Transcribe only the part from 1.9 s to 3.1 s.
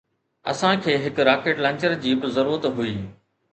جي به ضرورت هئي